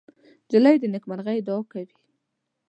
[0.45, 1.95] نجلۍ د نیکمرغۍ دعا کوي.